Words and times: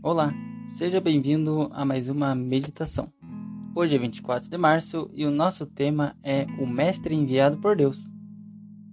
Olá, 0.00 0.32
seja 0.64 1.00
bem-vindo 1.00 1.68
a 1.72 1.84
mais 1.84 2.08
uma 2.08 2.32
meditação. 2.32 3.12
Hoje 3.74 3.96
é 3.96 3.98
24 3.98 4.48
de 4.48 4.56
março 4.56 5.10
e 5.12 5.26
o 5.26 5.30
nosso 5.30 5.66
tema 5.66 6.14
é 6.22 6.46
o 6.60 6.66
Mestre 6.68 7.16
enviado 7.16 7.58
por 7.58 7.74
Deus. 7.74 8.08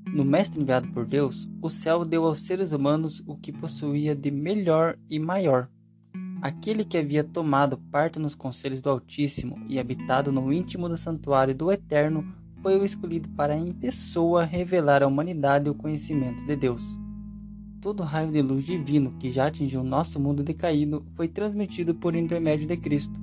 No 0.07 0.25
Mestre 0.25 0.59
enviado 0.59 0.87
por 0.87 1.05
Deus, 1.05 1.47
o 1.61 1.69
céu 1.69 2.03
deu 2.03 2.25
aos 2.25 2.39
seres 2.39 2.71
humanos 2.71 3.21
o 3.27 3.37
que 3.37 3.51
possuía 3.51 4.15
de 4.15 4.31
melhor 4.31 4.97
e 5.07 5.19
maior. 5.19 5.69
Aquele 6.41 6.83
que 6.83 6.97
havia 6.97 7.23
tomado 7.23 7.77
parte 7.91 8.17
nos 8.17 8.33
conselhos 8.33 8.81
do 8.81 8.89
Altíssimo 8.89 9.63
e 9.69 9.77
habitado 9.77 10.31
no 10.31 10.51
íntimo 10.51 10.89
do 10.89 10.97
santuário 10.97 11.53
do 11.53 11.71
Eterno 11.71 12.25
foi 12.63 12.79
o 12.79 12.83
escolhido 12.83 13.29
para 13.29 13.55
em 13.55 13.71
pessoa 13.71 14.43
revelar 14.43 15.03
à 15.03 15.07
humanidade 15.07 15.69
o 15.69 15.75
conhecimento 15.75 16.43
de 16.47 16.55
Deus 16.55 17.04
todo 17.85 18.01
raio 18.01 18.31
de 18.31 18.41
luz 18.41 18.65
divino 18.65 19.13
que 19.19 19.29
já 19.29 19.45
atingiu 19.45 19.83
nosso 19.83 20.19
mundo 20.19 20.41
decaído 20.41 21.05
foi 21.13 21.27
transmitido 21.27 21.93
por 21.93 22.15
intermédio 22.15 22.65
de 22.65 22.75
Cristo. 22.75 23.13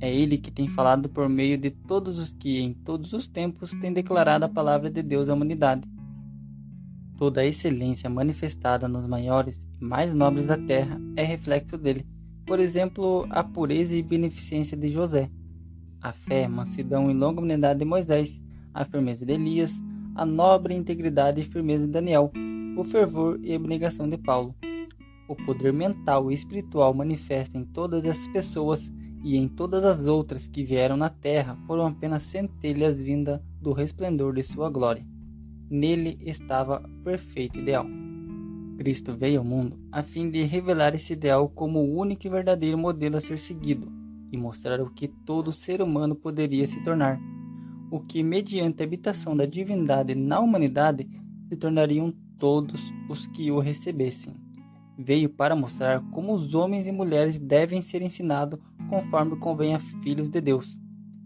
É 0.00 0.10
Ele 0.10 0.38
que 0.38 0.50
tem 0.50 0.70
falado 0.70 1.06
por 1.06 1.28
meio 1.28 1.58
de 1.58 1.68
todos 1.68 2.18
os 2.18 2.32
que, 2.32 2.58
em 2.58 2.72
todos 2.72 3.12
os 3.12 3.28
tempos, 3.28 3.72
têm 3.72 3.92
declarado 3.92 4.46
a 4.46 4.48
palavra 4.48 4.88
de 4.88 5.02
Deus 5.02 5.28
à 5.28 5.34
humanidade. 5.34 5.86
Toda 7.18 7.42
a 7.42 7.44
excelência 7.44 8.08
manifestada 8.08 8.88
nos 8.88 9.06
maiores 9.06 9.68
e 9.78 9.84
mais 9.84 10.14
nobres 10.14 10.46
da 10.46 10.56
terra 10.56 10.98
é 11.14 11.22
reflexo 11.22 11.76
dele. 11.76 12.06
Por 12.46 12.58
exemplo, 12.58 13.26
a 13.28 13.44
pureza 13.44 13.94
e 13.94 14.02
beneficência 14.02 14.78
de 14.78 14.88
José, 14.88 15.30
a 16.00 16.12
fé, 16.12 16.48
mansidão 16.48 17.10
e 17.10 17.12
longanimidade 17.12 17.80
de 17.80 17.84
Moisés, 17.84 18.40
a 18.72 18.82
firmeza 18.82 19.26
de 19.26 19.34
Elias, 19.34 19.78
a 20.14 20.24
nobre 20.24 20.74
integridade 20.74 21.42
e 21.42 21.44
firmeza 21.44 21.84
de 21.84 21.92
Daniel, 21.92 22.32
o 22.76 22.84
fervor 22.84 23.40
e 23.42 23.52
a 23.52 23.56
abnegação 23.56 24.08
de 24.08 24.18
Paulo. 24.18 24.54
O 25.26 25.34
poder 25.34 25.72
mental 25.72 26.30
e 26.30 26.34
espiritual 26.34 26.92
manifesto 26.92 27.56
em 27.56 27.64
todas 27.64 28.04
essas 28.04 28.28
pessoas 28.28 28.90
e 29.24 29.36
em 29.36 29.48
todas 29.48 29.84
as 29.84 30.06
outras 30.06 30.46
que 30.46 30.62
vieram 30.62 30.96
na 30.96 31.08
terra 31.08 31.58
foram 31.66 31.86
apenas 31.86 32.22
centelhas 32.22 32.98
vindas 32.98 33.40
do 33.60 33.72
resplendor 33.72 34.34
de 34.34 34.42
sua 34.42 34.70
glória. 34.70 35.04
Nele 35.68 36.18
estava 36.20 36.84
o 36.84 37.02
perfeito 37.02 37.58
ideal. 37.58 37.86
Cristo 38.76 39.16
veio 39.16 39.38
ao 39.38 39.44
mundo 39.44 39.80
a 39.90 40.02
fim 40.02 40.30
de 40.30 40.42
revelar 40.42 40.94
esse 40.94 41.14
ideal 41.14 41.48
como 41.48 41.80
o 41.80 41.98
único 41.98 42.26
e 42.26 42.30
verdadeiro 42.30 42.76
modelo 42.76 43.16
a 43.16 43.20
ser 43.20 43.38
seguido 43.38 43.90
e 44.30 44.36
mostrar 44.36 44.80
o 44.80 44.90
que 44.90 45.08
todo 45.08 45.50
ser 45.50 45.80
humano 45.80 46.14
poderia 46.14 46.66
se 46.66 46.82
tornar, 46.82 47.18
o 47.90 48.00
que, 48.00 48.22
mediante 48.22 48.82
a 48.82 48.86
habitação 48.86 49.36
da 49.36 49.46
divindade 49.46 50.14
na 50.14 50.40
humanidade, 50.40 51.08
se 51.48 51.56
tornariam 51.56 52.12
todos 52.38 52.92
os 53.08 53.26
que 53.26 53.50
o 53.50 53.58
recebessem. 53.58 54.34
Veio 54.98 55.28
para 55.28 55.54
mostrar 55.54 56.00
como 56.10 56.32
os 56.32 56.54
homens 56.54 56.86
e 56.86 56.92
mulheres 56.92 57.38
devem 57.38 57.82
ser 57.82 58.00
ensinados 58.02 58.58
conforme 58.88 59.36
convém 59.36 59.74
a 59.74 59.80
filhos 59.80 60.28
de 60.28 60.40
Deus, 60.40 60.78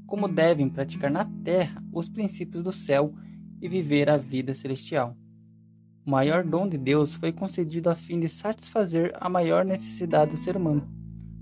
como 0.06 0.26
devem 0.26 0.68
praticar 0.68 1.10
na 1.10 1.24
terra 1.44 1.82
os 1.92 2.08
princípios 2.08 2.64
do 2.64 2.72
céu 2.72 3.14
e 3.60 3.68
viver 3.68 4.10
a 4.10 4.16
vida 4.16 4.54
celestial. 4.54 5.16
O 6.04 6.10
maior 6.10 6.42
dom 6.42 6.66
de 6.66 6.78
Deus 6.78 7.14
foi 7.14 7.30
concedido 7.30 7.90
a 7.90 7.94
fim 7.94 8.18
de 8.18 8.28
satisfazer 8.28 9.12
a 9.20 9.28
maior 9.28 9.64
necessidade 9.64 10.32
do 10.32 10.38
ser 10.38 10.56
humano. 10.56 10.88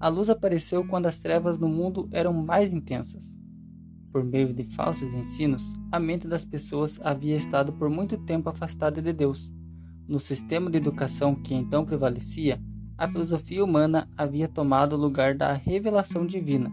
A 0.00 0.08
luz 0.08 0.28
apareceu 0.28 0.86
quando 0.86 1.06
as 1.06 1.18
trevas 1.18 1.58
no 1.58 1.68
mundo 1.68 2.08
eram 2.12 2.32
mais 2.32 2.72
intensas. 2.72 3.34
Por 4.12 4.24
meio 4.24 4.52
de 4.52 4.64
falsos 4.64 5.08
ensinos, 5.14 5.74
a 5.90 5.98
mente 5.98 6.26
das 6.26 6.44
pessoas 6.44 6.98
havia 7.02 7.36
estado 7.36 7.72
por 7.72 7.88
muito 7.88 8.18
tempo 8.18 8.48
afastada 8.48 9.00
de 9.00 9.12
Deus. 9.12 9.52
No 10.08 10.18
sistema 10.18 10.70
de 10.70 10.78
educação 10.78 11.34
que 11.34 11.54
então 11.54 11.84
prevalecia, 11.84 12.58
a 12.96 13.06
filosofia 13.06 13.62
humana 13.62 14.08
havia 14.16 14.48
tomado 14.48 14.94
o 14.94 14.98
lugar 14.98 15.34
da 15.34 15.52
revelação 15.52 16.24
divina. 16.24 16.72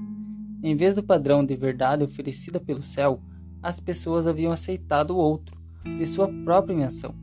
Em 0.64 0.74
vez 0.74 0.94
do 0.96 1.04
padrão 1.04 1.46
de 1.46 1.54
verdade 1.54 2.02
oferecida 2.02 2.62
pelo 2.62 2.82
céu, 2.82 3.22
as 3.62 3.78
pessoas 3.78 4.26
haviam 4.26 4.54
aceitado 4.54 5.12
o 5.12 5.18
outro, 5.18 5.60
de 5.84 6.06
sua 6.06 6.30
própria 6.46 6.74
invenção. 6.74 7.14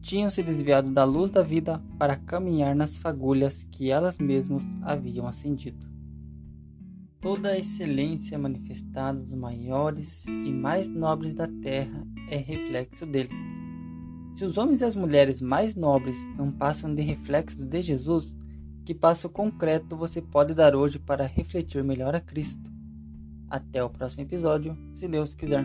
Tinham 0.00 0.30
se 0.30 0.42
desviado 0.42 0.90
da 0.90 1.04
luz 1.04 1.30
da 1.30 1.42
vida 1.44 1.80
para 1.96 2.16
caminhar 2.16 2.74
nas 2.74 2.98
fagulhas 2.98 3.62
que 3.70 3.88
elas 3.88 4.18
mesmas 4.18 4.64
haviam 4.82 5.28
acendido. 5.28 5.86
Toda 7.20 7.50
a 7.50 7.58
excelência 7.58 8.36
manifestada 8.36 9.20
dos 9.20 9.32
maiores 9.32 10.26
e 10.26 10.52
mais 10.52 10.88
nobres 10.88 11.32
da 11.32 11.46
terra 11.46 12.04
é 12.28 12.36
reflexo 12.36 13.06
dele. 13.06 13.51
Se 14.34 14.44
os 14.44 14.56
homens 14.56 14.80
e 14.80 14.84
as 14.84 14.96
mulheres 14.96 15.40
mais 15.40 15.74
nobres 15.74 16.24
não 16.36 16.50
passam 16.50 16.94
de 16.94 17.02
reflexos 17.02 17.64
de 17.64 17.82
Jesus, 17.82 18.36
que 18.84 18.94
passo 18.94 19.28
concreto 19.28 19.96
você 19.96 20.20
pode 20.20 20.54
dar 20.54 20.74
hoje 20.74 20.98
para 20.98 21.26
refletir 21.26 21.84
melhor 21.84 22.14
a 22.14 22.20
Cristo? 22.20 22.70
Até 23.48 23.84
o 23.84 23.90
próximo 23.90 24.22
episódio, 24.22 24.76
se 24.94 25.06
Deus 25.06 25.34
quiser. 25.34 25.64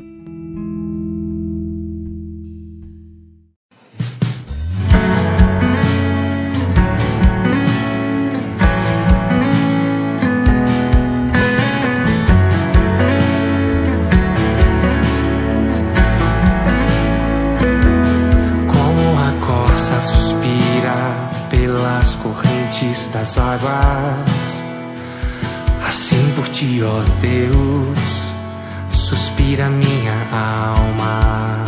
Correntes 22.16 23.10
das 23.10 23.38
águas. 23.38 24.62
Assim 25.88 26.32
por 26.36 26.48
ti, 26.48 26.82
ó 26.84 27.02
Deus, 27.22 28.34
suspira 28.90 29.70
minha 29.70 30.28
alma. 30.32 31.64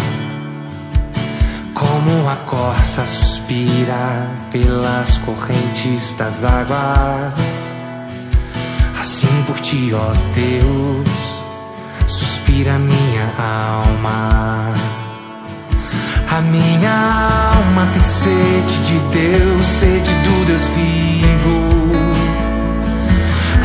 Como 1.74 2.30
a 2.30 2.36
corça 2.46 3.06
suspira 3.06 4.30
pelas 4.52 5.18
correntes 5.20 6.14
das 6.14 6.44
águas. 6.44 7.74
Assim 9.00 9.44
por 9.48 9.60
ti, 9.60 9.92
ó 9.94 10.14
Deus, 10.34 11.44
suspira 12.08 12.78
minha 12.78 13.34
alma. 13.38 14.74
A 16.32 16.42
minha 16.42 17.29
alma 17.70 17.86
tem 17.94 18.04
sede 18.04 18.80
de 18.84 19.00
Deus, 19.12 19.66
sede 19.66 20.14
do 20.16 20.46
Deus 20.46 20.68
vivo. 20.70 21.70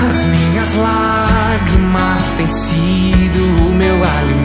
As 0.09 0.25
minhas 0.27 0.75
lágrimas 0.75 2.31
têm 2.37 2.49
sido 2.49 3.39
o 3.67 3.73
meu 3.73 3.95
alimento. 3.95 4.44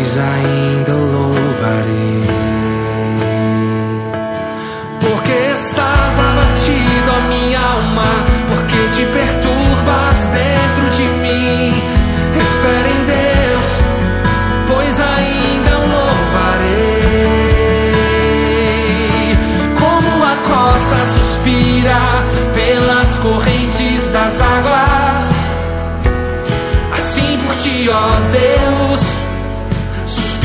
Pois 0.00 0.16
ainda 0.16 0.92
louvarei. 0.92 2.24
Porque 4.98 5.32
estás 5.52 6.18
abatido, 6.18 7.12
ó 7.12 7.20
minha 7.28 7.60
alma, 7.60 8.08
porque 8.48 8.78
te 8.94 9.04
perturbas 9.04 10.18
dentro 10.32 10.88
de 10.96 11.02
mim. 11.20 11.74
Espera 12.40 12.88
em 12.88 13.04
Deus, 13.04 13.68
pois 14.68 15.00
ainda 15.00 15.78
o 15.78 15.86
louvarei. 15.86 17.20
nossa 20.48 21.04
suspira 21.04 22.00
pelas 22.54 23.18
correntes 23.18 24.08
das 24.08 24.40
águas. 24.40 25.30
Assim 26.96 27.38
por 27.44 27.54
ti, 27.56 27.88
ó 27.90 28.08
Deus, 28.32 29.29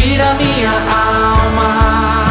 respira 0.06 0.36
minha 0.36 0.70
alma. 0.70 2.26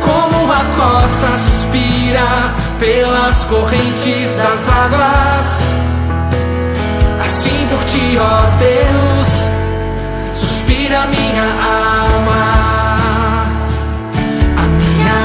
Como 0.00 0.44
uma 0.44 0.64
corça 0.76 1.26
suspira 1.38 2.54
pelas 2.78 3.44
correntes 3.44 4.36
das 4.36 4.68
águas. 4.68 5.62
Assim 7.22 7.66
por 7.68 7.84
ti, 7.84 8.18
ó 8.18 8.40
Deus, 8.58 9.28
suspira 10.34 11.06
minha 11.06 11.44
alma. 11.44 12.96
A 14.56 14.62
minha 14.62 15.18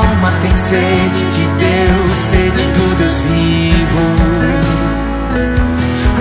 alma 0.00 0.32
tem 0.42 0.52
sede 0.52 1.30
de 1.30 1.46
Deus, 1.46 2.18
sede 2.18 2.66
do 2.72 2.96
Deus 2.96 3.18
vivo. 3.18 4.06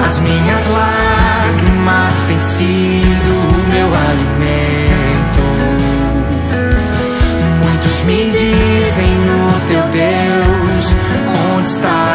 As 0.06 0.20
minhas 0.20 0.68
lágrimas 0.68 2.24
têm 2.28 2.40
sido 2.40 3.35
meu 3.86 3.94
alimento. 3.94 5.44
Muitos 7.64 8.02
me 8.02 8.32
dizem: 8.32 9.12
O 9.48 9.68
teu 9.68 9.84
Deus, 9.90 10.96
onde 11.56 11.68
está? 11.68 12.15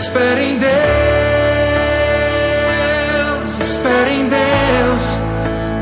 Espere 0.00 0.42
em 0.44 0.58
Deus, 0.58 0.70
espere 3.60 4.12
em 4.12 4.28
Deus, 4.28 5.02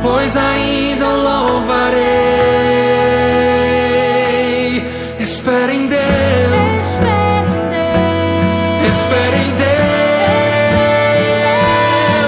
pois 0.02 0.34
ainda 0.38 1.06
louvarei. 1.06 2.00
Espere 5.20 5.74
em 5.74 5.86
Deus, 5.86 6.00
espere 8.88 9.36
em 9.36 9.52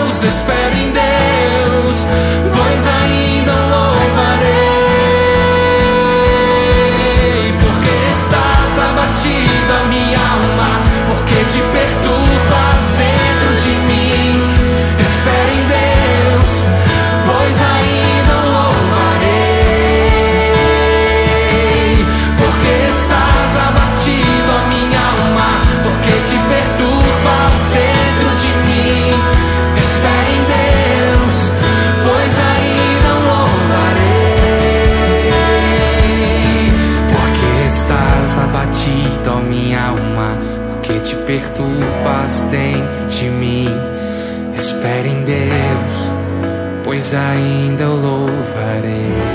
Deus, 0.04 0.22
espere. 0.24 0.67
que 40.88 41.00
te 41.00 41.14
perturbas 41.16 42.44
dentro 42.44 43.06
de 43.08 43.28
mim. 43.28 43.68
Espere 44.56 45.10
em 45.10 45.22
Deus, 45.22 46.10
pois 46.82 47.12
ainda 47.12 47.90
o 47.90 47.96
louvarei. 47.96 49.27